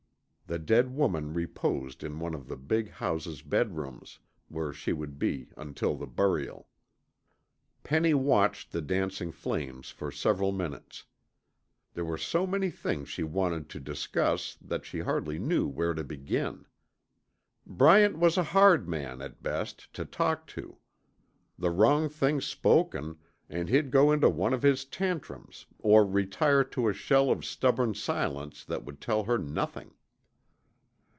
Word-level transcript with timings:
The 0.47 0.59
dead 0.59 0.93
woman 0.93 1.33
reposed 1.33 2.03
in 2.03 2.19
one 2.19 2.33
of 2.33 2.49
the 2.49 2.57
big 2.57 2.89
house's 2.91 3.41
bedrooms, 3.41 4.19
where 4.49 4.73
she 4.73 4.91
would 4.91 5.17
be 5.17 5.47
until 5.55 5.95
the 5.95 6.05
burial. 6.05 6.67
Penny 7.83 8.13
watched 8.13 8.73
the 8.73 8.81
dancing 8.81 9.31
flames 9.31 9.91
for 9.91 10.11
several 10.11 10.51
minutes. 10.51 11.05
There 11.93 12.03
were 12.03 12.17
so 12.17 12.45
many 12.45 12.69
things 12.69 13.07
she 13.07 13.23
wanted 13.23 13.69
to 13.69 13.79
discuss 13.79 14.57
that 14.61 14.83
she 14.85 14.99
hardly 14.99 15.39
knew 15.39 15.69
where 15.69 15.93
to 15.93 16.03
begin. 16.03 16.65
Bryant 17.65 18.17
was 18.17 18.37
a 18.37 18.43
hard 18.51 18.89
man, 18.89 19.21
at 19.21 19.41
best, 19.41 19.93
to 19.93 20.03
talk 20.03 20.47
to. 20.47 20.75
The 21.57 21.69
wrong 21.71 22.09
thing 22.09 22.41
spoken, 22.41 23.15
and 23.49 23.69
he'd 23.69 23.89
go 23.89 24.11
into 24.11 24.29
one 24.29 24.51
of 24.53 24.63
his 24.63 24.83
tantrums 24.83 25.65
or 25.79 26.05
retire 26.05 26.65
to 26.65 26.89
a 26.89 26.93
shell 26.93 27.31
of 27.31 27.45
stubborn 27.45 27.93
silence 27.93 28.65
that 28.65 28.83
would 28.83 28.99
tell 28.99 29.23
her 29.23 29.37
nothing. 29.37 29.93